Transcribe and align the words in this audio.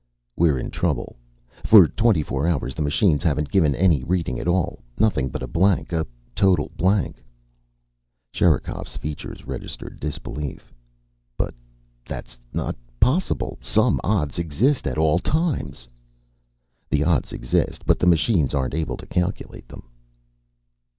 "We're 0.35 0.57
in 0.57 0.71
trouble. 0.71 1.15
For 1.63 1.87
twenty 1.87 2.23
four 2.23 2.47
hours 2.47 2.73
the 2.73 2.81
machines 2.81 3.21
haven't 3.21 3.51
given 3.51 3.75
any 3.75 4.03
reading 4.03 4.39
at 4.39 4.47
all. 4.47 4.81
Nothing 4.97 5.29
but 5.29 5.43
a 5.43 5.47
blank. 5.47 5.93
A 5.93 6.07
total 6.33 6.71
blank." 6.75 7.23
Sherikov's 8.33 8.97
features 8.97 9.45
registered 9.45 9.99
disbelief. 9.99 10.73
"But 11.37 11.53
that 12.05 12.35
isn't 12.55 12.77
possible. 12.99 13.59
Some 13.61 14.01
odds 14.03 14.39
exist 14.39 14.87
at 14.87 14.97
all 14.97 15.19
times." 15.19 15.87
"The 16.89 17.03
odds 17.03 17.31
exist, 17.31 17.85
but 17.85 17.99
the 17.99 18.07
machines 18.07 18.55
aren't 18.55 18.73
able 18.73 18.97
to 18.97 19.05
calculate 19.05 19.67
them." 19.67 19.87